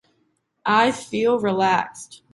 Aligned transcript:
I 0.65 0.91
feel 0.91 1.37
relaxed. 1.39 2.23